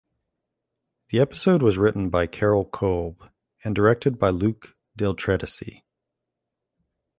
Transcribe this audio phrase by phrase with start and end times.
[1.09, 3.29] The episode was written by Carol Kolb
[3.63, 5.83] and directed by Luke Del Tredici.